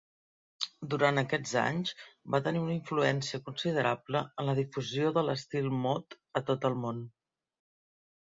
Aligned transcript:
Durant 0.93 1.21
aquests 1.21 1.51
anys, 1.63 1.91
va 2.35 2.39
tenir 2.47 2.61
una 2.61 2.73
influència 2.77 3.41
considerable 3.49 4.23
en 4.43 4.49
la 4.49 4.57
difusió 4.61 5.11
de 5.19 5.25
l'estil 5.27 5.69
mod 5.83 6.17
a 6.41 6.45
tot 6.49 6.65
el 6.71 6.79
món. 6.87 7.05